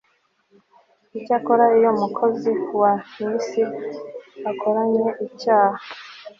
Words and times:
icyakora 1.17 1.65
iyo 1.77 1.87
umukozi 1.95 2.51
wa 2.79 2.91
niss 3.19 3.47
akoranye 4.51 5.07
icyaha 5.27 5.83